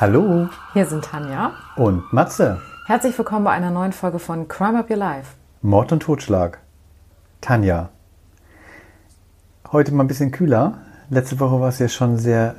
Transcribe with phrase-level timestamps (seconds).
[0.00, 1.52] Hallo Hier sind Tanja.
[1.76, 2.62] und Matze.
[2.86, 5.34] Herzlich willkommen bei einer neuen Folge von Crime Up Your Life.
[5.60, 6.58] Mord und Totschlag.
[7.42, 7.90] Tanja.
[9.70, 10.78] Heute mal ein bisschen kühler.
[11.10, 12.54] Letzte Woche war es ja schon sehr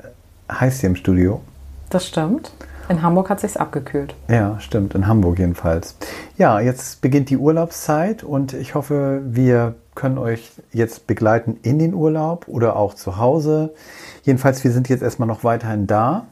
[0.52, 1.42] heiß hier im Studio.
[1.90, 2.52] Das stimmt.
[2.90, 4.14] In Hamburg hat sich's abgekühlt.
[4.28, 5.96] Ja, stimmt, in Hamburg jedenfalls.
[6.38, 11.96] Ja, jetzt beginnt die Urlaubszeit und ich hoffe, wir können euch jetzt begleiten in den
[11.96, 13.74] Urlaub oder auch zu Hause.
[14.22, 16.28] Jedenfalls, wir sind jetzt erstmal noch weiterhin da.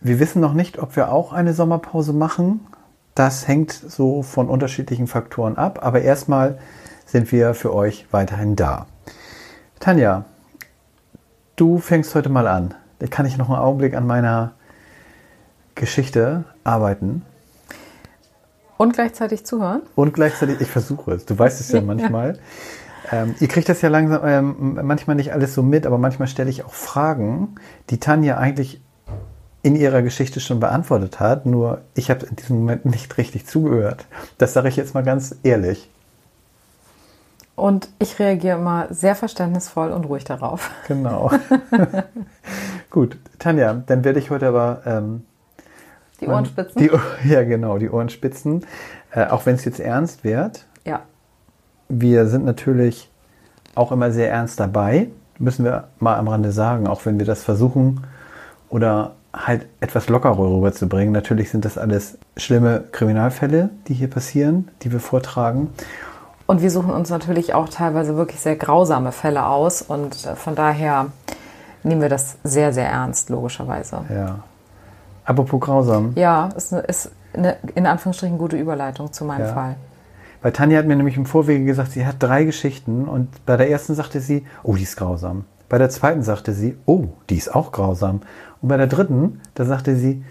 [0.00, 2.60] Wir wissen noch nicht, ob wir auch eine Sommerpause machen.
[3.14, 6.58] Das hängt so von unterschiedlichen Faktoren ab, aber erstmal
[7.06, 8.86] sind wir für euch weiterhin da.
[9.80, 10.24] Tanja,
[11.56, 12.74] du fängst heute mal an.
[12.98, 14.52] Da kann ich noch einen Augenblick an meiner
[15.74, 17.22] Geschichte arbeiten
[18.78, 19.82] Und gleichzeitig zuhören.
[19.94, 21.84] und gleichzeitig, ich versuche es, du weißt es ja Ja.
[21.84, 22.38] manchmal.
[23.12, 26.50] Ähm, ihr kriegt das ja langsam, ähm, manchmal nicht alles so mit, aber manchmal stelle
[26.50, 27.54] ich auch Fragen,
[27.90, 28.80] die Tanja eigentlich
[29.66, 34.06] in ihrer Geschichte schon beantwortet hat, nur ich habe in diesem Moment nicht richtig zugehört.
[34.38, 35.90] Das sage ich jetzt mal ganz ehrlich.
[37.56, 40.70] Und ich reagiere immer sehr verständnisvoll und ruhig darauf.
[40.86, 41.32] Genau.
[42.90, 45.24] Gut, Tanja, dann werde ich heute aber ähm,
[46.20, 46.80] Die Ohrenspitzen.
[46.80, 46.90] Die,
[47.28, 48.64] ja, genau, die Ohrenspitzen.
[49.10, 51.00] Äh, auch wenn es jetzt ernst wird, ja.
[51.88, 53.10] wir sind natürlich
[53.74, 55.08] auch immer sehr ernst dabei,
[55.40, 58.06] müssen wir mal am Rande sagen, auch wenn wir das versuchen
[58.68, 61.12] oder halt etwas lockerer rüberzubringen.
[61.12, 65.70] Natürlich sind das alles schlimme Kriminalfälle, die hier passieren, die wir vortragen.
[66.46, 69.82] Und wir suchen uns natürlich auch teilweise wirklich sehr grausame Fälle aus.
[69.82, 71.06] Und äh, von daher
[71.82, 74.00] nehmen wir das sehr, sehr ernst, logischerweise.
[74.08, 74.40] Ja.
[75.24, 76.12] Apropos grausam.
[76.14, 79.52] Ja, ist, eine, ist eine, in Anführungsstrichen gute Überleitung zu meinem Ja.
[79.54, 79.76] Fall.
[80.42, 83.68] Weil Tanja hat mir nämlich im Vorwege gesagt, sie hat drei Geschichten und bei der
[83.68, 85.44] ersten sagte sie, oh, die ist grausam.
[85.68, 88.20] Bei der zweiten sagte sie, oh, die ist auch grausam.
[88.62, 90.24] Und bei der dritten, da sagte sie,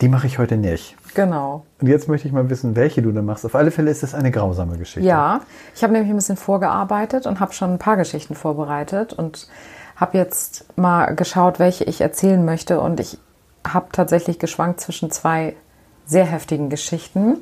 [0.00, 0.96] die mache ich heute nicht.
[1.14, 1.64] Genau.
[1.80, 3.46] Und jetzt möchte ich mal wissen, welche du da machst.
[3.46, 5.08] Auf alle Fälle ist das eine grausame Geschichte.
[5.08, 5.40] Ja,
[5.74, 9.48] ich habe nämlich ein bisschen vorgearbeitet und habe schon ein paar Geschichten vorbereitet und
[9.96, 12.80] habe jetzt mal geschaut, welche ich erzählen möchte.
[12.80, 13.18] Und ich
[13.66, 15.54] habe tatsächlich geschwankt zwischen zwei
[16.06, 17.36] sehr heftigen Geschichten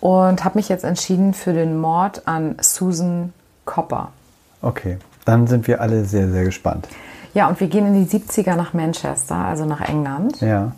[0.00, 3.32] und habe mich jetzt entschieden für den Mord an Susan
[3.64, 4.12] Copper.
[4.60, 6.88] Okay, dann sind wir alle sehr, sehr gespannt.
[7.36, 10.40] Ja, und wir gehen in die 70er nach Manchester, also nach England.
[10.40, 10.72] Ja,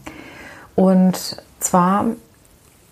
[0.75, 2.07] Und zwar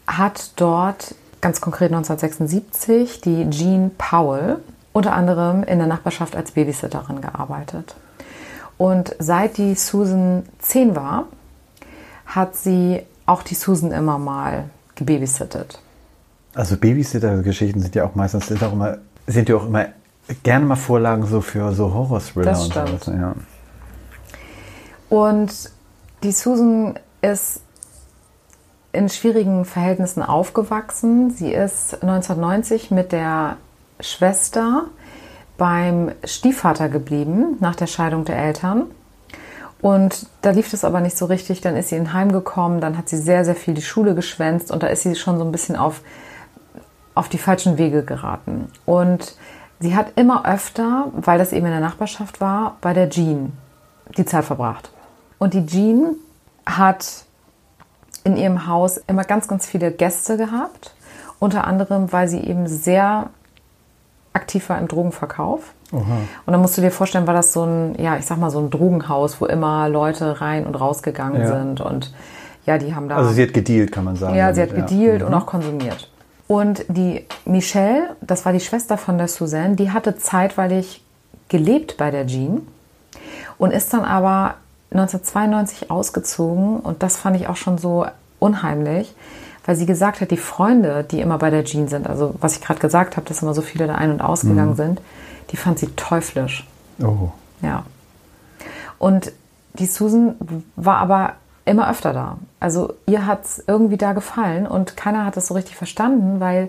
[0.06, 4.58] hat dort ganz konkret 1976 die Jean Powell
[4.92, 7.96] unter anderem in der Nachbarschaft als Babysitterin gearbeitet.
[8.78, 11.24] Und seit die Susan 10 war,
[12.24, 15.80] hat sie auch die Susan immer mal gebabysittet.
[16.54, 19.86] also Babysitter-Geschichten sind ja auch meistens, sind auch immer, sind ja auch immer
[20.44, 23.06] gerne mal Vorlagen so für so Horror-Thriller und sowas.
[23.06, 23.34] Ja.
[25.08, 25.70] Und
[26.22, 27.60] die Susan ist
[28.92, 31.30] in schwierigen Verhältnissen aufgewachsen.
[31.30, 33.58] Sie ist 1990 mit der
[34.00, 34.84] Schwester
[35.58, 38.84] beim Stiefvater geblieben nach der Scheidung der Eltern.
[39.82, 41.60] Und da lief es aber nicht so richtig.
[41.60, 44.70] Dann ist sie in Heim gekommen, dann hat sie sehr, sehr viel die Schule geschwänzt
[44.70, 46.00] und da ist sie schon so ein bisschen auf,
[47.14, 48.68] auf die falschen Wege geraten.
[48.86, 49.36] Und
[49.78, 53.52] sie hat immer öfter, weil das eben in der Nachbarschaft war, bei der Jean
[54.16, 54.90] die Zeit verbracht.
[55.38, 56.16] Und die Jean
[56.64, 57.24] hat
[58.24, 60.94] in ihrem Haus immer ganz, ganz viele Gäste gehabt.
[61.38, 63.30] Unter anderem, weil sie eben sehr
[64.32, 65.72] aktiv war im Drogenverkauf.
[65.92, 66.06] Und
[66.46, 68.70] dann musst du dir vorstellen, war das so ein, ja, ich sag mal, so ein
[68.70, 71.48] Drogenhaus, wo immer Leute rein und rausgegangen Ja.
[71.48, 71.80] sind.
[71.80, 72.12] Und
[72.66, 73.16] ja, die haben da.
[73.16, 74.34] Also sie hat gedealt, kann man sagen.
[74.34, 76.10] Ja, sie hat damit, gedealt und auch konsumiert.
[76.48, 81.02] Und die Michelle, das war die Schwester von der Suzanne, die hatte zeitweilig
[81.48, 82.66] gelebt bei der Jean
[83.58, 84.54] und ist dann aber
[84.90, 88.06] 1992 ausgezogen und das fand ich auch schon so
[88.38, 89.14] unheimlich,
[89.64, 92.62] weil sie gesagt hat, die Freunde, die immer bei der Jean sind, also was ich
[92.62, 95.00] gerade gesagt habe, dass immer so viele da ein- und ausgegangen sind,
[95.50, 96.66] die fand sie teuflisch.
[97.02, 97.30] Oh,
[97.62, 97.84] Ja.
[98.98, 99.32] Und
[99.74, 100.36] die Susan
[100.76, 101.34] war aber
[101.64, 102.38] immer öfter da.
[102.60, 106.68] Also ihr hat es irgendwie da gefallen und keiner hat es so richtig verstanden, weil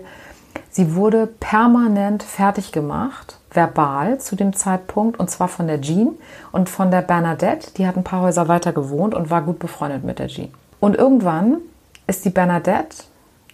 [0.70, 6.10] sie wurde permanent fertig gemacht, verbal zu dem Zeitpunkt, und zwar von der Jean
[6.52, 7.72] und von der Bernadette.
[7.76, 10.48] Die hat ein paar Häuser weiter gewohnt und war gut befreundet mit der Jean.
[10.80, 11.58] Und irgendwann
[12.06, 13.04] ist die Bernadette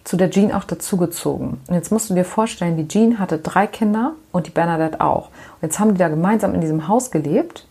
[0.03, 1.59] zu der Jean auch dazugezogen.
[1.67, 5.29] Und jetzt musst du dir vorstellen, die Jean hatte drei Kinder und die Bernadette auch.
[5.29, 7.65] Und jetzt haben die da gemeinsam in diesem Haus gelebt.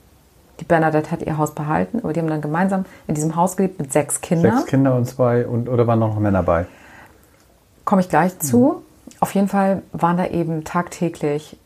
[0.61, 3.79] Die Bernadette hat ihr Haus behalten, aber die haben dann gemeinsam in diesem Haus gelebt
[3.79, 4.59] mit sechs Kindern.
[4.59, 6.67] sechs Kinder und zwei, und, oder waren noch Männer bei?
[7.85, 8.83] Komme ich gleich zu.
[9.21, 11.57] Auf jeden Fall waren da eben tagtäglich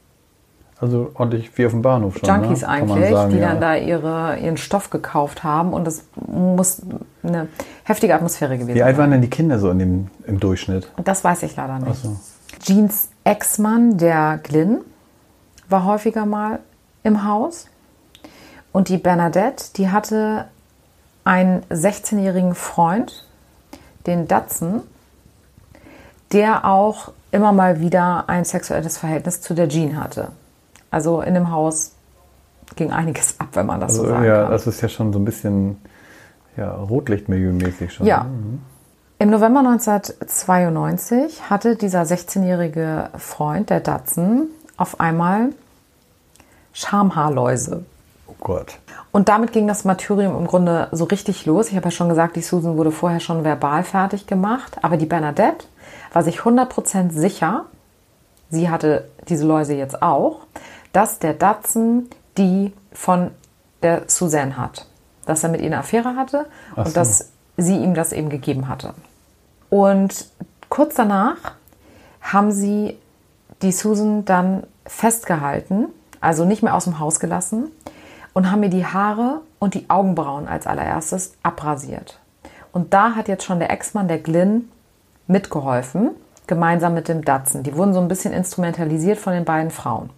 [0.80, 2.28] Also ordentlich wie auf dem Bahnhof schon.
[2.28, 2.68] Junkies ne?
[2.68, 3.48] Eigentlich, sagen, die ja.
[3.48, 6.82] dann da ihre, ihren Stoff gekauft haben und es muss
[7.24, 7.48] eine
[7.82, 9.02] heftige Atmosphäre gewesen Wie alt sein.
[9.02, 10.88] waren denn die Kinder so in dem, im Durchschnitt?
[11.04, 12.00] Das weiß ich leider nicht.
[12.00, 12.16] so.
[12.60, 14.78] Jeans Ex-Mann, der Glyn,
[15.68, 16.60] war häufiger mal
[17.02, 17.66] im Haus.
[18.72, 20.46] Und die Bernadette, die hatte
[21.24, 23.26] einen 16-jährigen Freund,
[24.06, 24.82] den Datsun,
[26.32, 30.28] der auch immer mal wieder ein sexuelles Verhältnis zu der Jean hatte.
[30.90, 31.92] Also in dem Haus
[32.76, 34.52] ging einiges ab, wenn man das Also, so sagen ja, kann.
[34.52, 35.76] das ist ja schon so ein bisschen
[36.56, 38.06] ja, Rotlichtmilieu-mäßig schon.
[38.06, 38.24] Ja.
[38.24, 38.58] ne?
[39.20, 44.46] Im November 1992 hatte dieser 16-jährige Freund, der Datsun,
[44.76, 45.50] auf einmal
[46.72, 47.84] Schamhaarläuse.
[48.28, 48.78] Oh Gott.
[49.10, 51.70] Und damit ging das Martyrium im Grunde so richtig los.
[51.70, 54.78] Ich habe ja schon gesagt, die Susan wurde vorher schon verbal fertig gemacht.
[54.82, 55.66] Aber die Bernadette
[56.12, 57.64] war sich 100% sicher,
[58.50, 60.40] sie hatte diese Läuse jetzt auch,
[60.92, 63.30] dass der Datsun die von
[63.82, 64.86] der Suzanne hat.
[65.26, 66.94] Dass er mit ihr eine Affäre hatte Ach und so.
[66.94, 68.94] dass sie ihm das eben gegeben hatte.
[69.68, 70.28] Und
[70.68, 71.36] kurz danach
[72.20, 72.98] haben sie
[73.62, 75.88] die Susan dann festgehalten,
[76.20, 77.70] also nicht mehr aus dem Haus gelassen
[78.32, 82.20] und haben mir die Haare und die Augenbrauen als allererstes abrasiert.
[82.72, 84.68] Und da hat jetzt schon der Ex-Mann, der Glyn,
[85.26, 86.10] mitgeholfen,
[86.48, 87.62] gemeinsam mit dem Datsun.
[87.62, 90.10] Die wurden so ein bisschen instrumentalisiert von den beiden Frauen.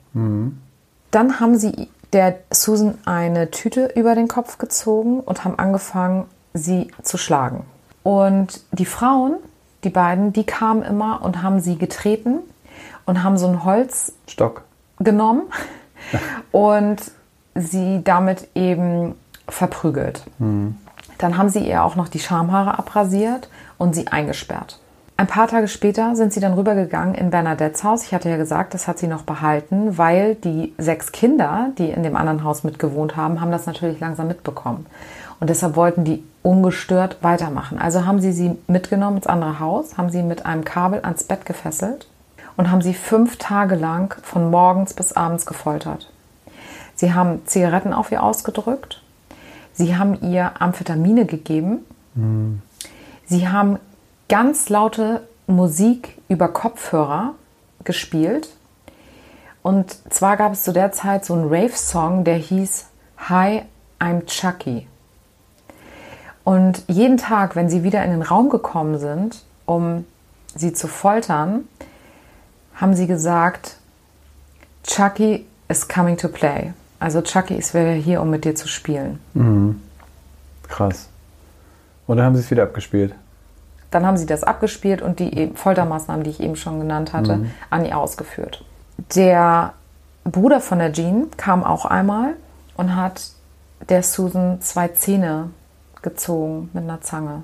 [1.11, 6.25] Dann haben sie der Susan eine Tüte über den Kopf gezogen und haben angefangen,
[6.55, 7.65] sie zu schlagen.
[8.03, 9.37] Und die Frauen,
[9.85, 12.39] die beiden, die kamen immer und haben sie getreten
[13.05, 14.63] und haben so ein Holz Stock.
[14.99, 15.43] genommen
[16.53, 16.99] und
[17.55, 19.15] sie damit eben
[19.49, 20.23] verprügelt.
[21.19, 23.49] Dann haben sie ihr auch noch die Schamhaare abrasiert
[23.79, 24.79] und sie eingesperrt.
[25.21, 28.05] Ein paar Tage später sind sie dann rübergegangen in Bernadettes Haus.
[28.05, 32.03] Ich hatte ja gesagt, das hat sie noch behalten, weil die sechs Kinder, die in
[32.03, 34.87] dem anderen Haus mitgewohnt haben, haben das natürlich langsam mitbekommen.
[35.39, 37.79] Und deshalb wollten die ungestört weitermachen.
[37.79, 41.45] Also haben sie sie mitgenommen ins andere Haus, haben sie mit einem Kabel ans Bett
[41.45, 42.07] gefesselt
[42.57, 46.11] und haben sie fünf Tage lang von morgens bis abends gefoltert.
[46.95, 49.03] Sie haben Zigaretten auf ihr ausgedrückt.
[49.75, 51.85] Sie haben ihr Amphetamine gegeben.
[53.27, 53.79] Sie haben
[54.31, 57.35] ganz laute Musik über Kopfhörer
[57.85, 58.49] gespielt.
[59.63, 62.87] Und zwar gab es zu der Zeit so einen Rave-Song, der hieß
[63.29, 63.63] Hi,
[63.99, 64.87] I'm Chucky.
[66.45, 70.07] Und jeden Tag, wenn sie wieder in den Raum gekommen sind, um
[70.55, 71.69] sie zu foltern,
[72.77, 73.77] haben sie gesagt,
[74.85, 76.73] Chucky is coming to play.
[77.01, 79.19] Also Chucky ist wieder hier, um mit dir zu spielen.
[80.69, 81.09] Krass.
[82.07, 83.13] Und dann haben sie es wieder abgespielt.
[83.91, 87.47] Dann haben sie das abgespielt und die eben- Foltermaßnahmen, die ich eben schon genannt hatte,
[87.71, 88.65] an ihr ausgeführt.
[89.17, 89.73] Der
[90.25, 92.35] Bruder von der Jean kam auch einmal
[92.77, 93.31] und hat
[93.89, 95.51] der Susan zwei Zähne
[96.03, 97.43] gezogen mit einer Zange.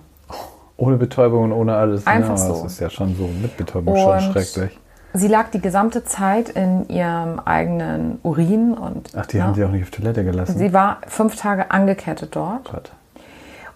[0.77, 2.07] Ohne Betäubung und ohne alles.
[2.07, 2.63] Einfach ja, so.
[2.65, 4.79] Das ist ja schon so mit Betäubung schon Und schrecklich.
[5.15, 9.65] sie lag die gesamte Zeit in ihrem eigenen Urin und Ach, die ne, haben sie
[9.65, 10.59] auch nicht auf Toilette gelassen.
[10.59, 12.71] sie war fünf Tage angekettet dort.
[12.71, 12.93] Gott.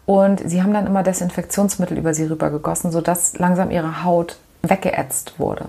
[0.06, 5.66] Und sie haben dann immer Desinfektionsmittel über sie rübergegossen, sodass langsam ihre Haut weggeätzt wurde.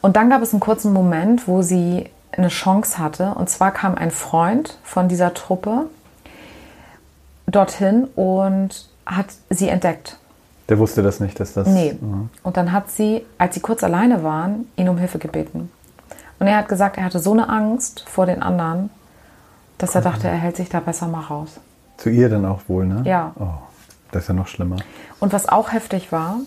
[0.00, 3.34] Und dann gab es einen kurzen Moment, wo sie eine Chance hatte.
[3.34, 5.86] Und zwar kam ein Freund von dieser Truppe
[7.46, 10.18] dorthin und hat sie entdeckt.
[10.68, 11.66] Der wusste das nicht, dass das.
[11.68, 11.96] Nee.
[12.42, 15.70] Und dann hat sie, als sie kurz alleine waren, ihn um Hilfe gebeten.
[16.38, 18.90] Und er hat gesagt, er hatte so eine Angst vor den anderen,
[19.78, 21.60] dass er dachte, er hält sich da besser mal raus.
[22.02, 23.02] Zu ihr dann auch wohl, ne?
[23.04, 23.30] Ja.
[23.38, 23.62] Oh,
[24.10, 24.74] das ist ja noch schlimmer.
[25.20, 26.40] Und was auch heftig war,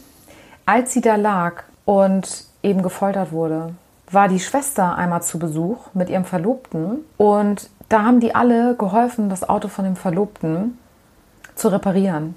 [0.65, 3.73] als sie da lag und eben gefoltert wurde,
[4.11, 9.29] war die Schwester einmal zu Besuch mit ihrem Verlobten und da haben die alle geholfen,
[9.29, 10.77] das Auto von dem Verlobten
[11.55, 12.35] zu reparieren.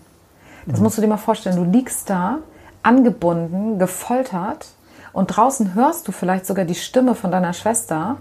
[0.66, 1.56] Das musst du dir mal vorstellen.
[1.56, 2.38] Du liegst da,
[2.84, 4.68] angebunden, gefoltert
[5.12, 8.18] und draußen hörst du vielleicht sogar die Stimme von deiner Schwester,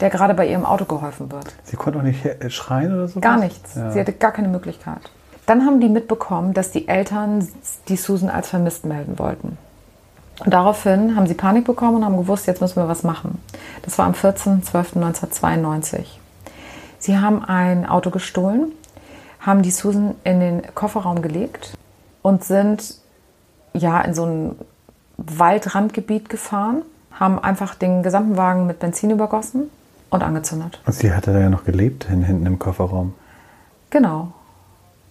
[0.00, 1.54] der gerade bei ihrem Auto geholfen wird.
[1.64, 3.20] Sie konnte auch nicht äh, schreien oder so?
[3.20, 3.74] Gar nichts.
[3.74, 3.90] Ja.
[3.90, 5.00] Sie hatte gar keine Möglichkeit.
[5.46, 7.46] Dann haben die mitbekommen, dass die Eltern
[7.88, 9.58] die Susan als vermisst melden wollten.
[10.44, 13.40] Und daraufhin haben sie Panik bekommen und haben gewusst, jetzt müssen wir was machen.
[13.82, 16.06] Das war am 14.12.1992.
[16.98, 18.72] Sie haben ein Auto gestohlen,
[19.38, 21.74] haben die Susan in den Kofferraum gelegt
[22.22, 22.96] und sind
[23.74, 24.56] ja in so ein
[25.18, 26.82] Waldrandgebiet gefahren,
[27.12, 29.70] haben einfach den gesamten Wagen mit Benzin übergossen
[30.14, 30.80] und angezündet.
[30.86, 33.14] Und sie hatte da ja noch gelebt, hin, hinten im Kofferraum.
[33.90, 34.32] Genau.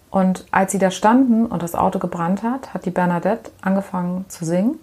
[0.09, 4.45] Und als sie da standen und das Auto gebrannt hat, hat die Bernadette angefangen zu
[4.45, 4.75] singen.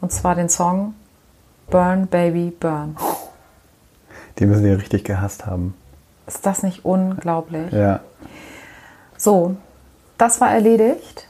[0.00, 0.94] Und zwar den Song
[1.70, 2.96] Burn, Baby, Burn.
[4.38, 5.74] Die müssen die richtig gehasst haben.
[6.26, 7.72] Ist das nicht unglaublich?
[7.72, 8.00] Ja.
[9.16, 9.56] So,
[10.16, 11.26] das war erledigt.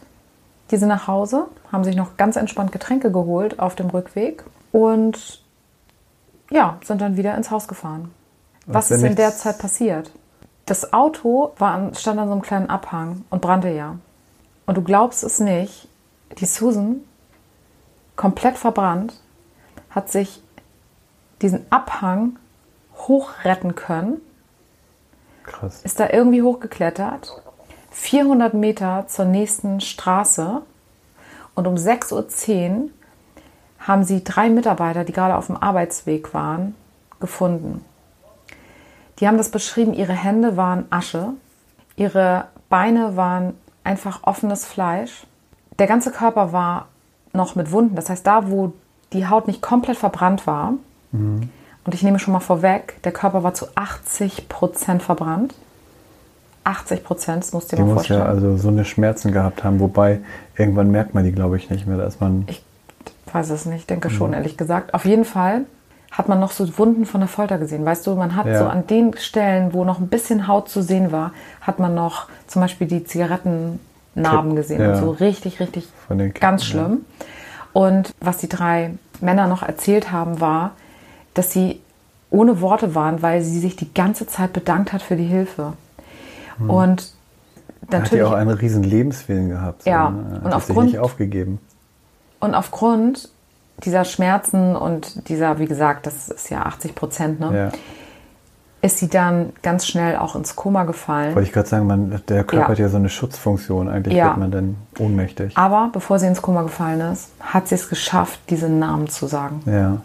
[0.71, 5.43] Die sind nach Hause, haben sich noch ganz entspannt Getränke geholt auf dem Rückweg und
[6.51, 8.13] ja, sind dann wieder ins Haus gefahren.
[8.67, 10.11] Was ist in der Zeit passiert?
[10.67, 13.97] Das Auto war an, stand an so einem kleinen Abhang und brannte ja.
[14.67, 15.89] Und du glaubst es nicht,
[16.39, 17.01] die Susan,
[18.17, 19.19] komplett verbrannt,
[19.89, 20.43] hat sich
[21.41, 22.39] diesen Abhang
[22.97, 24.21] hochretten können
[25.45, 25.81] Krass.
[25.83, 27.43] ist da irgendwie hochgeklettert,
[27.91, 30.61] 400 Meter zur nächsten Straße
[31.55, 32.13] und um 6.10
[32.83, 32.91] Uhr
[33.89, 36.75] haben sie drei Mitarbeiter, die gerade auf dem Arbeitsweg waren,
[37.19, 37.85] gefunden.
[39.19, 41.31] Die haben das beschrieben, ihre Hände waren Asche,
[41.97, 45.27] ihre Beine waren einfach offenes Fleisch,
[45.79, 46.87] der ganze Körper war
[47.33, 48.73] noch mit Wunden, das heißt da, wo
[49.13, 50.75] die Haut nicht komplett verbrannt war,
[51.13, 55.55] und ich nehme schon mal vorweg, der Körper war zu 80 Prozent verbrannt.
[56.65, 58.45] 80 Prozent, das musst du Die dir mal muss ja vorstellen.
[58.45, 60.21] also so eine Schmerzen gehabt haben, wobei
[60.59, 61.97] irgendwann merkt man die, glaube ich, nicht mehr.
[61.97, 62.45] Da ist man.
[62.47, 62.63] Ich
[63.35, 64.95] weiß es nicht, denke schon, ehrlich gesagt.
[64.95, 65.63] Auf jeden Fall
[66.11, 67.85] hat man noch so Wunden von der Folter gesehen.
[67.85, 68.59] Weißt du, man hat Ja.
[68.59, 72.27] so an den Stellen, wo noch ein bisschen Haut zu sehen war, hat man noch
[72.47, 74.81] zum Beispiel die Zigarettennarben gesehen.
[74.81, 74.91] ja.
[74.95, 76.87] Und so richtig, richtig den ganz Kippen, ja.
[76.87, 77.05] schlimm.
[77.73, 80.73] Und was die drei Männer noch erzählt haben, war,
[81.35, 81.81] dass sie
[82.31, 85.75] ohne Worte waren, weil sie sich die ganze Zeit bedankt hat für die Hilfe.
[86.67, 87.13] Und
[87.91, 88.03] Da Hm.
[88.05, 89.85] hat die natürlich auch einen riesen Lebenswillen gehabt.
[89.85, 90.41] so, Ja, ne?
[90.45, 91.59] und aufgrund- nicht aufgegeben.
[92.41, 93.29] Und aufgrund
[93.85, 97.79] dieser Schmerzen und dieser, wie gesagt, das ist ja 80 Prozent, ne, Ja.
[98.81, 101.35] ist sie dann ganz schnell auch ins Koma gefallen.
[101.35, 102.69] Wollte ich gerade sagen, man, der Körper Ja.
[102.69, 103.89] hat ja so eine Schutzfunktion.
[103.89, 104.27] Eigentlich Ja.
[104.27, 105.57] wird man dann ohnmächtig.
[105.57, 109.63] Aber bevor sie ins Koma gefallen ist, hat sie es geschafft, diese Namen zu sagen.
[109.67, 109.99] Ja.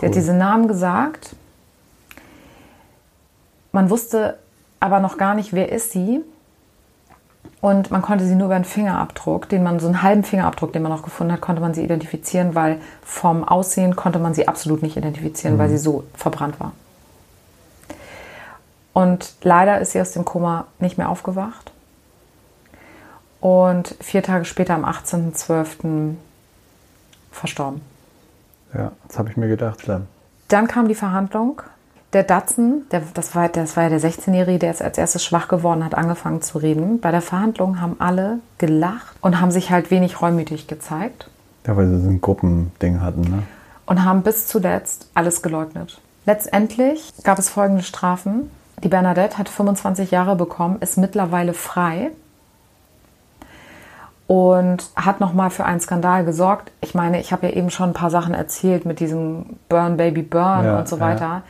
[0.00, 1.34] Sie hat diese Namen gesagt.
[3.72, 4.38] Man wusste
[4.80, 6.20] aber noch gar nicht, wer ist sie.
[7.60, 10.82] Und man konnte sie nur über einen Fingerabdruck, den man, so einen halben Fingerabdruck, den
[10.82, 14.82] man noch gefunden hat, konnte man sie identifizieren, weil vom Aussehen konnte man sie absolut
[14.82, 16.72] nicht identifizieren, weil sie so verbrannt war.
[18.92, 21.72] Und leider ist sie aus dem Koma nicht mehr aufgewacht.
[23.40, 26.14] Und vier Tage später, am 18.12.,
[27.30, 27.82] verstorben.
[28.74, 29.82] Ja, das habe ich mir gedacht.
[29.82, 30.06] Schlimm.
[30.48, 31.62] Dann kam die Verhandlung.
[32.12, 35.48] Der Datsen, der, das, war, das war ja der 16-Jährige, der jetzt als erstes schwach
[35.48, 37.00] geworden hat, angefangen zu reden.
[37.00, 41.28] Bei der Verhandlung haben alle gelacht und haben sich halt wenig reumütig gezeigt
[41.66, 43.42] Ja, weil sie so ein Gruppending hatten, ne?
[43.86, 46.00] und haben bis zuletzt alles geleugnet.
[46.26, 48.50] Letztendlich gab es folgende Strafen.
[48.82, 52.10] Die Bernadette hat 25 Jahre bekommen, ist mittlerweile frei
[54.26, 56.72] und hat nochmal für einen Skandal gesorgt.
[56.80, 60.22] Ich meine, ich habe ja eben schon ein paar Sachen erzählt mit diesem Burn Baby
[60.22, 61.42] Burn Ja, und so ja.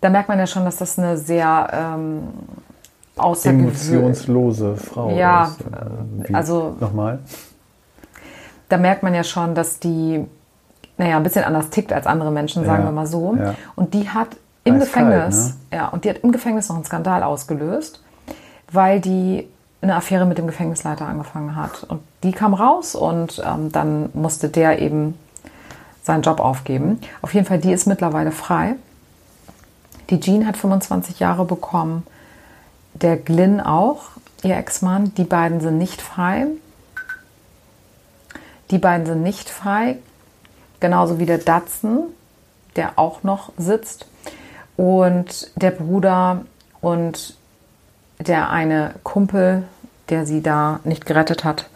[0.00, 2.22] Da merkt man ja schon, dass das eine sehr ähm,
[3.44, 5.60] Emotionslose Frau Ja, ist.
[5.60, 7.18] Äh, wie- also- Nochmal?
[8.68, 10.24] da merkt man ja schon, dass die,
[10.96, 13.36] naja, ein bisschen anders tickt als andere Menschen, sagen Ja, wir mal so.
[13.38, 13.54] ja.
[13.76, 14.28] Und die hat
[14.64, 15.76] im Eiskalt, Gefängnis, ne?
[15.78, 18.02] ja, und die hat im Gefängnis noch einen Skandal ausgelöst,
[18.72, 19.48] weil die
[19.82, 21.84] eine Affäre mit dem Gefängnisleiter angefangen hat.
[21.88, 25.14] Und die kam raus und ähm, dann musste der eben
[26.02, 27.00] seinen Job aufgeben.
[27.22, 28.74] Auf jeden Fall, die ist mittlerweile frei.
[30.10, 32.06] Die Jean hat 25 Jahre bekommen.
[32.94, 34.02] Der Glyn auch,
[34.42, 35.14] ihr Ex-Mann.
[35.14, 36.46] Die beiden sind nicht frei.
[38.70, 39.98] Die beiden sind nicht frei.
[40.80, 42.00] Genauso wie der Datsen,
[42.76, 44.06] der auch noch sitzt.
[44.76, 46.44] Und der Bruder
[46.80, 47.36] und
[48.18, 49.64] der eine Kumpel,
[50.08, 51.68] der sie da nicht gerettet hat,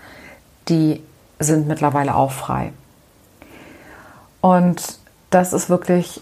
[0.69, 1.03] die
[1.39, 2.73] sind mittlerweile auch frei.
[4.41, 4.99] Und
[5.31, 6.21] das ist wirklich,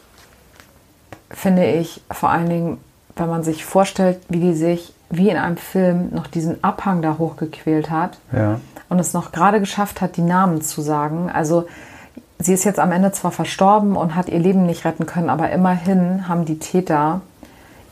[1.33, 2.79] finde ich, vor allen Dingen,
[3.17, 7.19] wenn man sich vorstellt, wie die sich wie in einem Film noch diesen Abhang da
[7.19, 8.61] hochgequält hat Ja.
[8.89, 11.31] und es noch gerade geschafft hat, die Namen zu sagen.
[11.31, 11.67] Also
[12.39, 15.51] sie ist jetzt am Ende zwar verstorben und hat ihr Leben nicht retten können, aber
[15.51, 17.21] immerhin haben die Täter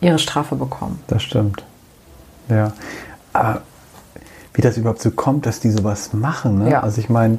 [0.00, 1.02] ihre Strafe bekommen.
[1.08, 1.62] Das stimmt.
[2.48, 2.72] Ja.
[3.34, 3.60] Aber
[4.54, 6.70] wie das überhaupt so kommt, dass die sowas machen, ne?
[6.70, 6.80] Ja.
[6.80, 7.38] Also ich meine,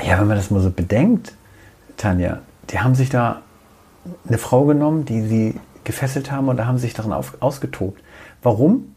[0.00, 1.32] ja, wenn man das mal so bedenkt,
[1.96, 2.38] Tanja,
[2.70, 3.40] die haben sich da
[4.26, 8.02] eine Frau genommen, die sie gefesselt haben und da haben sie sich daran auf, ausgetobt.
[8.42, 8.94] Warum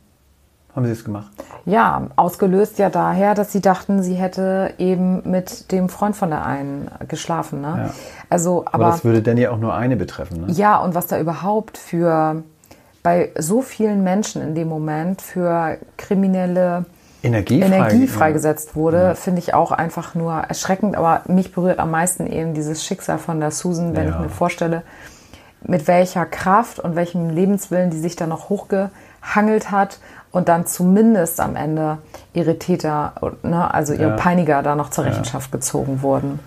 [0.75, 1.31] haben sie es gemacht?
[1.65, 6.45] Ja, ausgelöst ja daher, dass sie dachten, sie hätte eben mit dem Freund von der
[6.45, 7.61] einen geschlafen.
[7.61, 7.85] Ne?
[7.87, 7.93] Ja.
[8.29, 10.45] Also, Aber, aber das würde dann ja auch nur eine betreffen.
[10.45, 10.53] Ne?
[10.53, 12.43] Ja, und was da überhaupt für
[13.03, 16.85] bei so vielen Menschen in dem Moment für kriminelle
[17.21, 20.95] Energie, Energie frei- freigesetzt wurde, finde ich auch einfach nur erschreckend.
[20.95, 24.15] Aber mich berührt am meisten eben dieses Schicksal von der Susan, wenn Ja.
[24.15, 24.83] ich mir vorstelle,
[25.61, 29.99] mit welcher Kraft und welchem Lebenswillen die sich da noch hochgehangelt hat
[30.31, 31.97] und dann zumindest am Ende
[32.33, 34.15] ihre Täter, ne, also ihre Ja.
[34.15, 36.39] Peiniger da noch zur Rechenschaft gezogen wurden.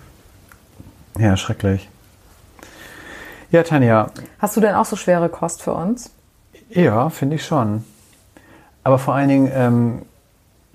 [1.19, 1.89] Ja, schrecklich.
[3.51, 4.07] Ja, Tanja,
[4.39, 6.09] Hast du denn auch so schwere Kost für uns?
[6.69, 7.83] ja, finde ich schon.
[8.83, 10.01] Aber vor allen Dingen ähm,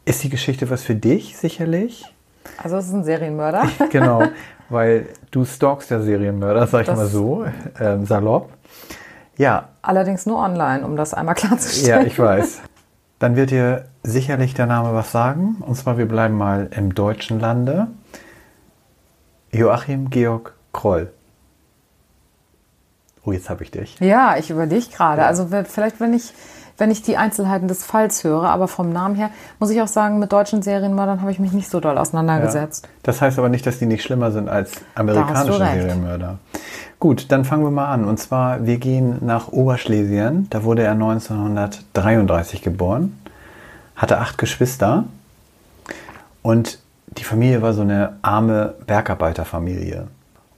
[0.09, 2.05] ist die Geschichte was für dich, sicherlich.
[2.63, 3.65] Also es ist ein Serienmörder.
[3.91, 4.23] Genau,
[4.69, 7.45] weil du stalkst der Serienmörder, sag ich Das- mal so,
[7.79, 8.51] ähm, salopp.
[9.37, 12.07] Ja, Allerdings nur online, um das einmal ja, klarzustellen.
[12.07, 12.61] ich weiß.
[13.21, 15.57] Dann wird dir sicherlich der Name was sagen.
[15.61, 17.87] Und zwar, wir bleiben mal im deutschen Lande.
[19.53, 21.11] Joachim Georg Kroll.
[23.25, 23.99] Oh, jetzt habe ich dich.
[24.01, 25.25] Ja, ich überlege gerade.
[25.25, 26.33] Also wenn- vielleicht, wenn ich,
[26.79, 30.19] wenn ich die Einzelheiten des Falls höre, aber vom Namen her muss ich auch sagen,
[30.19, 32.89] mit deutschen Serienmördern habe ich mich nicht so doll auseinandergesetzt.
[33.03, 35.59] Das heißt aber nicht, dass die nicht schlimmer sind als amerikanische.
[35.59, 36.39] Serienmörder.
[37.01, 38.05] Gut, dann fangen wir mal an.
[38.05, 40.47] Und zwar, wir gehen nach Oberschlesien.
[40.51, 43.19] Da wurde er 1933 geboren,
[43.97, 45.05] hatte acht Geschwister
[46.43, 50.07] und die Familie war so eine arme Bergarbeiterfamilie.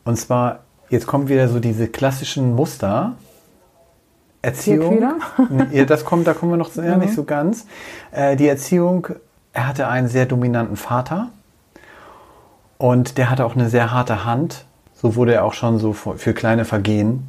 [0.04, 3.12] Und zwar, jetzt kommen wieder so diese klassischen Muster.
[4.42, 5.04] Erziehung.
[5.70, 7.66] Ja, das kommt, da kommen wir noch ja, nicht so ganz.
[8.10, 9.08] Äh, die Erziehung,
[9.52, 11.28] er hatte einen sehr dominanten Vater.
[12.78, 14.64] Und der hatte auch eine sehr harte Hand.
[14.94, 17.28] So wurde er auch schon so für für kleine Vergehen,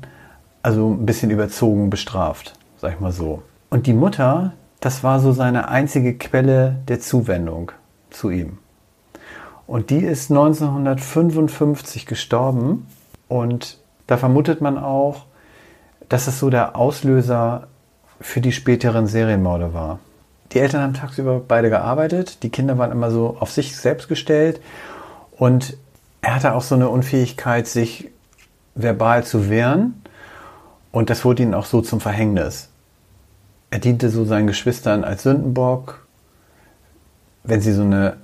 [0.61, 3.43] also ein bisschen überzogen bestraft, sag ich mal so.
[3.69, 7.71] Und die Mutter, das war so seine einzige Quelle der Zuwendung
[8.09, 8.59] zu ihm.
[9.67, 12.87] Und die ist 1955 gestorben.
[13.27, 13.77] Und
[14.07, 15.25] da vermutet man auch,
[16.11, 17.67] dass es so der Auslöser
[18.19, 19.99] für die späteren Serienmorde war.
[20.51, 24.59] Die Eltern haben tagsüber beide gearbeitet, die Kinder waren immer so auf sich selbst gestellt
[25.37, 25.77] und
[26.21, 28.09] er hatte auch so eine Unfähigkeit, sich
[28.75, 30.01] verbal zu wehren
[30.91, 32.67] und das wurde ihm auch so zum Verhängnis.
[33.69, 36.05] Er diente so seinen Geschwistern als Sündenbock,
[37.45, 38.17] wenn sie so eine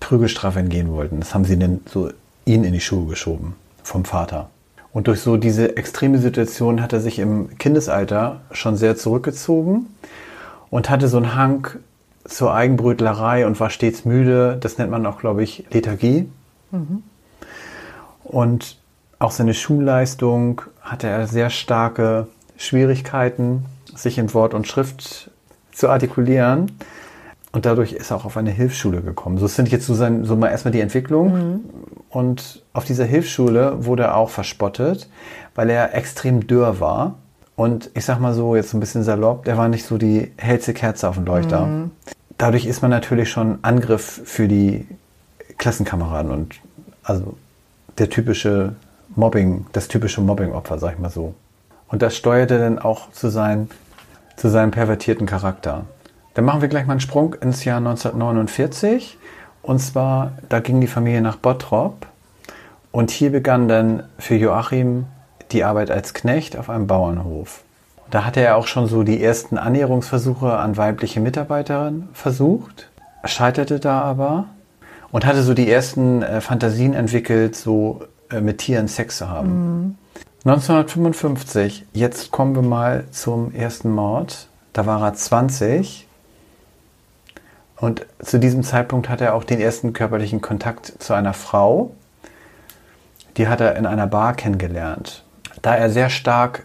[0.00, 1.20] Prügelstrafe entgehen wollten.
[1.20, 2.10] Das haben sie dann so
[2.46, 4.50] ihn in die Schuhe geschoben vom Vater.
[4.92, 9.86] Und durch so diese extreme Situation hat er sich im Kindesalter schon sehr zurückgezogen
[10.70, 11.68] und hatte so einen Hang
[12.24, 14.56] zur Eigenbrötlerei und war stets müde.
[14.60, 16.30] Das nennt man auch, glaube ich, Lethargie.
[18.24, 18.76] Und
[19.18, 25.30] auch seine Schulleistung hatte er sehr starke Schwierigkeiten, sich in Wort und Schrift
[25.72, 26.72] zu artikulieren.
[27.52, 29.38] Und dadurch ist er auch auf eine Hilfsschule gekommen.
[29.38, 31.60] So sind jetzt so, sein, so mal erstmal die Entwicklung.
[32.10, 35.08] Und auf dieser Hilfsschule wurde er auch verspottet,
[35.54, 37.16] weil er extrem dürr war.
[37.56, 40.72] Und ich sag mal so, jetzt ein bisschen salopp, der war nicht so die hellste
[40.72, 41.88] Kerze auf dem Leuchter.
[42.38, 44.86] Dadurch ist man natürlich schon Angriff für die
[45.58, 46.54] Klassenkameraden und
[47.02, 47.34] also
[47.98, 48.76] der typische
[49.16, 51.34] Mobbing, das typische Mobbingopfer, sag ich mal so.
[51.88, 53.68] Und das steuerte dann auch zu, sein,
[54.36, 55.86] zu seinem pervertierten Charakter.
[56.34, 59.18] Dann machen wir gleich mal einen Sprung ins Jahr 1949.
[59.68, 62.06] Und zwar, da ging die Familie nach Bottrop.
[62.90, 65.04] Und hier begann dann für Joachim
[65.52, 67.64] die Arbeit als Knecht auf einem Bauernhof.
[68.10, 72.88] Da hatte er auch schon so die ersten Annäherungsversuche an weibliche Mitarbeiterinnen versucht,
[73.26, 74.46] scheiterte da aber
[75.12, 78.00] und hatte so die ersten äh, Fantasien entwickelt, so
[78.30, 79.98] äh, mit Tieren Sex zu haben.
[80.46, 84.48] 1955, jetzt kommen wir mal zum ersten Mord.
[84.72, 86.07] Da war er 20
[87.80, 91.92] und zu diesem Zeitpunkt hat er auch den ersten körperlichen Kontakt zu einer Frau.
[93.36, 95.24] Die hat er in einer Bar kennengelernt.
[95.62, 96.64] Da er sehr stark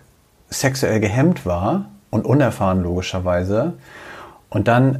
[0.49, 3.73] sexuell gehemmt war und unerfahren logischerweise
[4.49, 4.99] und dann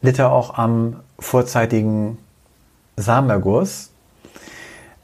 [0.00, 2.18] litt er auch am vorzeitigen
[2.96, 3.90] Samenerguss.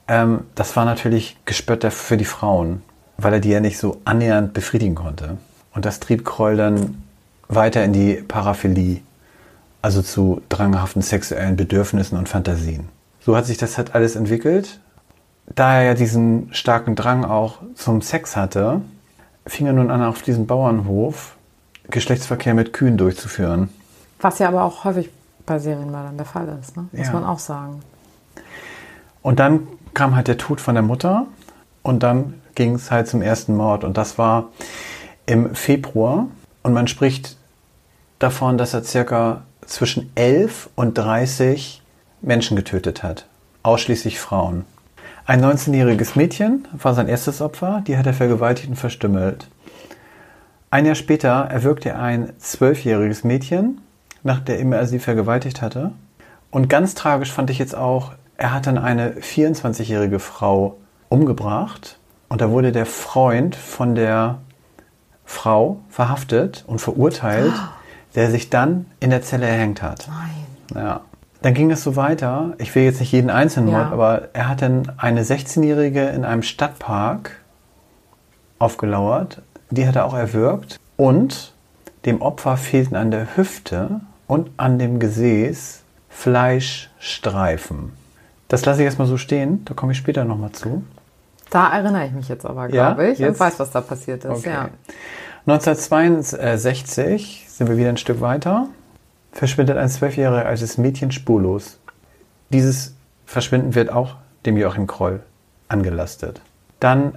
[0.07, 2.81] Ähm, das war natürlich Gespötter für die Frauen,
[3.17, 5.37] weil er die ja nicht so annähernd befriedigen konnte.
[5.73, 7.03] Und das trieb Kroll dann
[7.47, 9.01] weiter in die Paraphilie,
[9.81, 12.89] also zu dranghaften sexuellen Bedürfnissen und Fantasien.
[13.19, 14.79] So hat sich das halt alles entwickelt.
[15.53, 18.81] Da er ja diesen starken Drang auch zum Sex hatte,
[19.45, 21.35] fing er nun an, auf diesem Bauernhof
[21.89, 23.69] Geschlechtsverkehr mit Kühen durchzuführen.
[24.21, 25.09] Was ja aber auch häufig
[25.45, 26.85] bei Serienmördern der Fall ist, ne?
[26.91, 27.13] muss Ja.
[27.13, 27.81] man auch sagen.
[29.21, 31.25] Und dann kam halt der Tod von der Mutter
[31.83, 34.49] und dann ging es halt zum ersten Mord und das war
[35.25, 36.27] im Februar
[36.63, 37.37] und man spricht
[38.23, 41.81] davon, dass er circa zwischen 11 und 30
[42.21, 43.25] Menschen getötet hat,
[43.63, 44.65] ausschließlich Frauen.
[45.25, 49.47] Ein 19-jähriges Mädchen war sein erstes Opfer, die hat er vergewaltigt und verstümmelt.
[50.69, 53.81] Ein Jahr später erwürgte er ein zwölfjähriges Mädchen,
[54.23, 55.91] nachdem er sie vergewaltigt hatte.
[56.49, 60.77] Und ganz tragisch fand ich jetzt auch, er hat dann eine 24-jährige Frau
[61.09, 61.97] umgebracht
[62.29, 64.39] und da wurde der Freund von der
[65.25, 67.53] Frau verhaftet und verurteilt,
[68.15, 70.07] der sich dann in der Zelle erhängt hat.
[70.09, 70.83] Nein.
[70.83, 71.01] Ja.
[71.41, 72.53] Dann ging es so weiter.
[72.59, 73.79] Ich will jetzt nicht jeden einzelnen Ja.
[73.79, 77.37] Mord, aber er hat dann eine 16-Jährige in einem Stadtpark
[78.59, 79.41] aufgelauert.
[79.71, 80.79] Die hat er auch erwürgt.
[80.97, 81.53] Und
[82.05, 87.93] dem Opfer fehlten an der Hüfte und an dem Gesäß Fleischstreifen.
[88.47, 89.63] Das lasse ich erstmal so stehen.
[89.65, 90.83] Da komme ich später nochmal zu.
[91.49, 93.29] Da erinnere ich mich jetzt aber, Ja, glaube ich, jetzt?
[93.29, 94.45] und weiß, was da passiert ist.
[94.45, 94.69] Ja.
[95.47, 98.67] 1962 sind wir wieder ein Stück weiter.
[99.31, 101.79] Verschwindet ein zwölf Jahre altes Mädchen spurlos.
[102.49, 102.93] Dieses
[103.25, 105.21] Verschwinden wird auch dem Joachim Kroll
[105.67, 106.41] angelastet.
[106.79, 107.15] Dann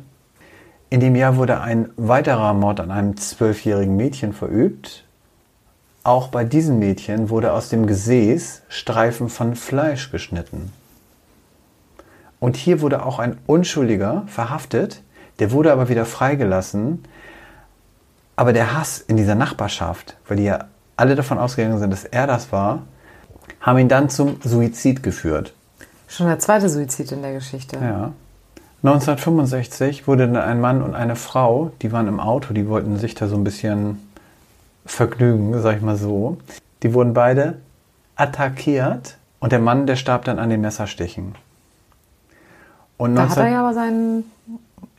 [0.88, 5.04] in dem Jahr wurde ein weiterer Mord an einem zwölfjährigen Mädchen verübt.
[6.02, 10.72] Auch bei diesem Mädchen wurde aus dem Gesäß Streifen von Fleisch geschnitten.
[12.40, 15.02] Und hier wurde auch ein Unschuldiger verhaftet,
[15.40, 17.04] der wurde aber wieder freigelassen.
[18.36, 20.64] Aber der Hass in dieser Nachbarschaft, weil die ja
[20.96, 22.82] alle davon ausgegangen sind, dass er das war,
[23.60, 25.52] haben ihn dann zum Suizid geführt.
[26.08, 27.76] Schon der zweite Suizid in der Geschichte.
[27.76, 28.12] Ja.
[28.82, 33.14] 1965 wurde dann ein Mann und eine Frau, die waren im Auto, die wollten sich
[33.14, 34.06] da so ein bisschen
[34.84, 36.36] vergnügen, sag ich mal so.
[36.82, 37.58] Die wurden beide
[38.16, 41.34] attackiert und der Mann, der starb dann an den Messerstichen.
[42.98, 44.24] Und Da hat 19 er ja aber seinen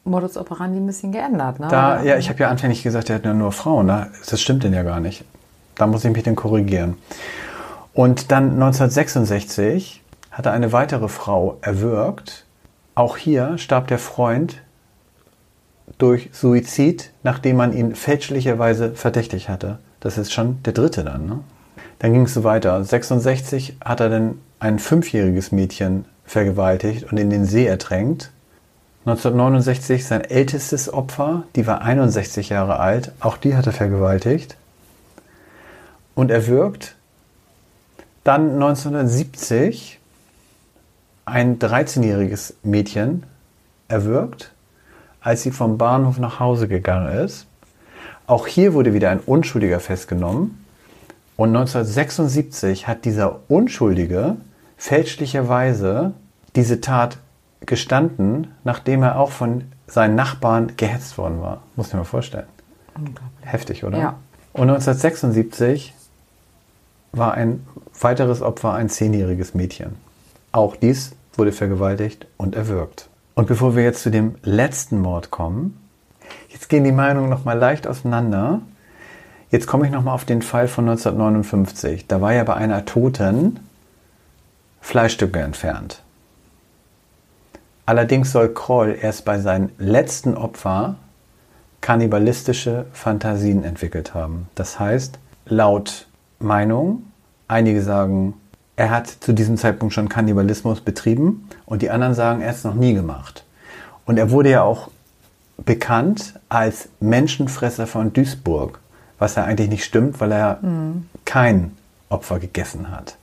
[0.06, 1.60] Modus operandi ein bisschen geändert.
[1.60, 1.68] Ne?
[1.70, 3.88] Da, ja, ich habe ja anfänglich gesagt, er hat ja nur Frauen.
[3.88, 4.08] Ne?
[4.30, 5.26] Das stimmt denn ja gar nicht.
[5.76, 6.96] Da muss ich mich denn korrigieren.
[7.94, 12.46] Und dann 1966 hat er eine weitere Frau erwürgt.
[12.94, 14.62] Auch hier starb der Freund
[15.98, 19.80] durch Suizid, nachdem man ihn fälschlicherweise verdächtig hatte.
[20.00, 21.26] Das ist schon der dritte dann.
[21.26, 21.40] Ne?
[22.00, 22.84] Dann ging es so weiter.
[22.84, 28.32] 66 hat er dann ein fünfjähriges Mädchen vergewaltigt und in den See ertränkt.
[29.06, 34.58] 1969 sein ältestes Opfer, die war 61 Jahre alt, auch die hat er vergewaltigt
[36.16, 36.96] und erwürgt.
[38.24, 40.00] Dann 1970
[41.26, 43.24] ein 13-jähriges Mädchen
[43.88, 44.52] erwürgt,
[45.22, 47.46] als sie vom Bahnhof nach Hause gegangen ist.
[48.26, 50.66] Auch hier wurde wieder ein Unschuldiger festgenommen.
[51.38, 54.38] Und 1976 hat dieser Unschuldige
[54.78, 56.14] fälschlicherweise
[56.56, 57.18] diese Tat
[57.66, 61.62] gestanden, nachdem er auch von seinen Nachbarn gehetzt worden war.
[61.76, 62.48] Muss ich mir mal vorstellen.
[63.42, 63.98] Heftig, oder?
[63.98, 64.16] Ja.
[64.54, 65.94] Und 1976
[67.12, 67.66] war ein
[68.00, 69.96] weiteres Opfer ein zehnjähriges Mädchen.
[70.52, 73.10] Auch dies wurde vergewaltigt und erwürgt.
[73.36, 75.78] Und bevor wir jetzt zu dem letzten Mord kommen,
[76.50, 78.62] jetzt gehen die Meinungen noch mal leicht auseinander.
[79.52, 82.08] Jetzt komme ich noch mal auf den Fall von 1959.
[82.08, 83.60] Da war ja bei einer Toten
[84.80, 86.02] Fleischstücke entfernt.
[87.86, 90.96] Allerdings soll Kroll erst bei seinem letzten Opfer
[91.82, 94.48] kannibalistische Fantasien entwickelt haben.
[94.56, 96.08] Das heißt, laut
[96.40, 97.04] Meinung,
[97.48, 98.34] einige sagen,
[98.76, 102.64] er hat zu diesem Zeitpunkt schon Kannibalismus betrieben und die anderen sagen, er hat es
[102.64, 103.46] noch nie gemacht.
[104.06, 104.90] Und er wurde ja auch
[105.58, 108.80] bekannt als Menschenfresser von Duisburg,
[109.20, 110.60] was ja eigentlich nicht stimmt, weil er
[111.24, 111.78] kein
[112.10, 113.16] Opfer gegessen hat.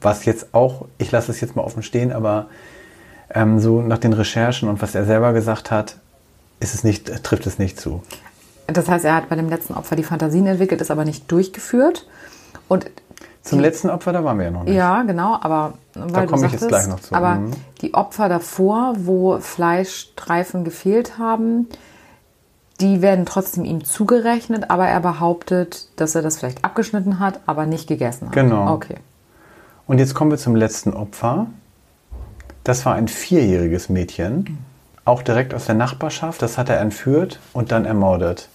[0.00, 2.46] Was jetzt auch, ich lasse es jetzt mal offen stehen, aber
[3.34, 5.96] ähm, so nach den Recherchen und was er selber gesagt hat,
[6.60, 8.02] ist es nicht, trifft es nicht zu.
[8.66, 12.06] Das heißt, er hat bei dem letzten Opfer die Fantasien entwickelt, ist aber nicht durchgeführt.
[12.68, 12.88] Und
[13.42, 14.74] Zum die, letzten Opfer, da waren wir ja noch nicht.
[14.74, 17.14] Ja, genau, aber weil komme ich jetzt gleich noch zu.
[17.14, 17.50] Aber Mhm.
[17.80, 21.66] die Opfer davor, wo Fleischstreifen gefehlt haben,
[22.80, 27.66] die werden trotzdem ihm zugerechnet, aber er behauptet, dass er das vielleicht abgeschnitten hat, aber
[27.66, 28.34] nicht gegessen hat.
[28.34, 28.72] Genau.
[28.72, 28.96] Okay.
[29.86, 31.46] Und jetzt kommen wir zum letzten Opfer.
[32.64, 34.58] Das war ein vierjähriges Mädchen,
[35.04, 36.42] auch direkt aus der Nachbarschaft.
[36.42, 38.48] Das hat er entführt und dann ermordet.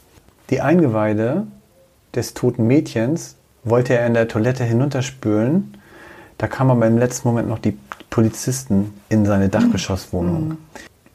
[0.49, 1.45] Die Eingeweide
[2.15, 5.77] des toten Mädchens wollte er in der Toilette hinunterspülen.
[6.37, 7.77] Da kamen aber im letzten Moment noch die
[8.09, 10.57] Polizisten in seine Dachgeschosswohnung.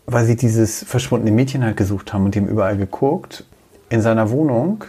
[0.04, 3.44] Weil sie dieses verschwundene Mädchen halt gesucht haben und haben überall geguckt.
[3.88, 4.84] In seiner Wohnung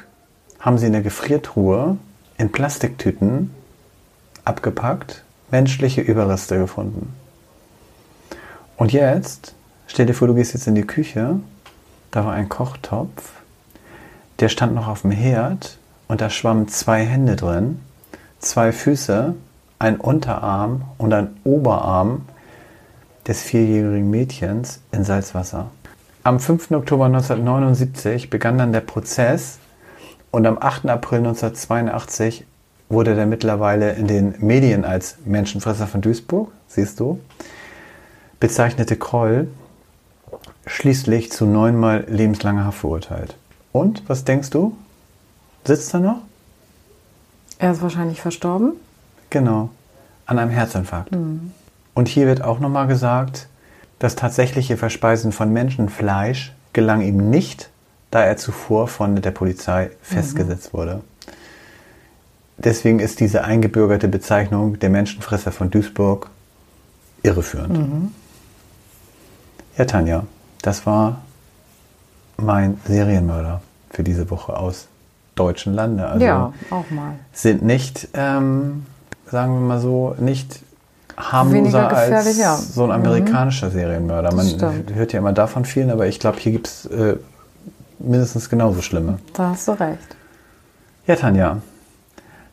[0.59, 1.97] haben sie in der Gefriertruhe
[2.37, 3.51] in Plastiktüten
[4.43, 7.13] abgepackt, menschliche Überreste gefunden.
[8.77, 9.53] Und jetzt,
[9.88, 11.39] stell dir vor, du gehst jetzt in die Küche,
[12.12, 13.31] da war ein Kochtopf,
[14.39, 17.79] der stand noch auf dem Herd und da schwammen zwei Hände drin,
[18.39, 19.36] zwei Füße,
[19.79, 22.23] ein Unterarm und ein Oberarm
[23.27, 25.71] des vierjährigen Mädchens in Salzwasser.
[26.23, 26.71] Am 5.
[26.71, 29.59] Oktober 1979 begann dann der Prozess
[30.31, 30.88] und am 8.
[30.88, 32.45] April 1982
[32.89, 37.19] wurde der mittlerweile in den Medien als Menschenfresser von Duisburg, siehst du,
[38.43, 39.47] bezeichnete Kroll
[40.65, 43.38] schließlich zu neunmal lebenslanger Haft verurteilt.
[43.71, 44.75] Und, was denkst du?
[45.63, 46.17] Sitzt er noch?
[47.58, 48.73] Er ist wahrscheinlich verstorben.
[49.29, 49.69] Genau,
[50.25, 51.15] an einem Herzinfarkt.
[51.93, 53.47] Und hier wird auch nochmal gesagt,
[53.99, 57.69] das tatsächliche Verspeisen von Menschenfleisch gelang ihm nicht,
[58.12, 60.99] da er zuvor von der Polizei festgesetzt wurde.
[62.58, 66.29] Deswegen ist diese eingebürgerte Bezeichnung der Menschenfresser von Duisburg
[67.21, 67.77] irreführend.
[69.77, 70.23] Ja, Tanja,
[70.62, 71.21] das war
[72.38, 74.88] mein Serienmörder für diese Woche aus
[75.36, 76.05] deutschen Lande.
[76.05, 77.15] Also ja, auch mal.
[77.31, 78.86] sind nicht, ähm,
[79.29, 80.62] sagen wir mal so, nicht
[81.17, 82.55] harmloser als ja.
[82.55, 84.33] so ein amerikanischer Serienmörder.
[84.33, 84.47] Man
[84.93, 87.17] hört ja immer davon vielen, aber ich glaube, hier gibt es äh,
[87.99, 89.19] mindestens genauso schlimme.
[89.33, 90.15] Da hast du recht.
[91.07, 91.57] Ja, Tanja,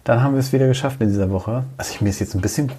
[0.05, 1.65] dann haben wir es wieder geschafft in dieser Woche.
[1.77, 2.73] Also ich mir ist jetzt ein bisschen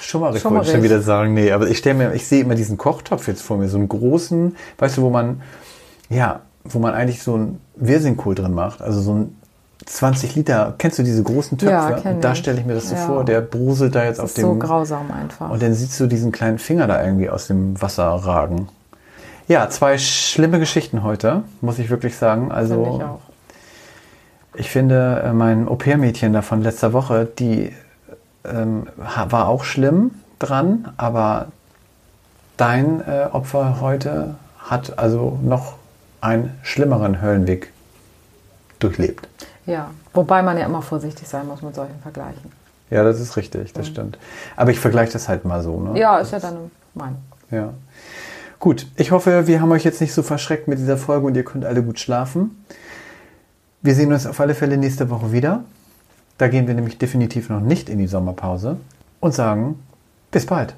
[0.00, 0.82] schummerig, wollte ich schon Schummerig.
[0.84, 1.34] wieder sagen.
[1.34, 3.88] Nee, aber ich stelle mir, ich sehe immer diesen Kochtopf jetzt vor mir, so einen
[3.88, 5.42] großen, weißt du, wo man,
[6.10, 9.34] ja, wo man eigentlich so ein Wirsingkohl drin macht, also so ein
[9.86, 11.72] 20 Liter, kennst du diese großen Töpfe?
[11.72, 13.06] Ja, und da stelle ich mir das so Ja.
[13.06, 15.50] vor, der bruselt da jetzt Das auf ist dem so grausam einfach.
[15.50, 18.68] und dann siehst du diesen kleinen Finger da irgendwie aus dem Wasser ragen.
[19.46, 22.52] Ja, zwei schlimme Geschichten heute, muss ich wirklich sagen.
[22.52, 23.20] Also ich auch.
[24.56, 27.72] ich finde, äh, mein Au-pair-Mädchen da von letzter Woche, die
[28.52, 31.46] ähm, war auch schlimm dran, aber
[32.56, 35.74] dein äh, Opfer heute hat also noch
[36.20, 37.72] einen schlimmeren Höllenweg
[38.78, 39.28] durchlebt.
[39.66, 42.52] Ja, wobei man ja immer vorsichtig sein muss mit solchen Vergleichen.
[42.90, 44.18] Ja, das ist richtig, das stimmt.
[44.56, 45.78] Aber ich vergleiche das halt mal so.
[45.78, 45.98] Ne?
[45.98, 47.22] Ja, ist ja deine Meinung.
[47.50, 47.74] Ja.
[48.58, 51.44] Gut, ich hoffe, wir haben euch jetzt nicht so verschreckt mit dieser Folge und ihr
[51.44, 52.64] könnt alle gut schlafen.
[53.82, 55.64] Wir sehen uns auf alle Fälle nächste Woche wieder.
[56.38, 58.76] Da gehen wir nämlich definitiv noch nicht in die Sommerpause
[59.18, 59.82] und sagen
[60.30, 60.72] bis bald.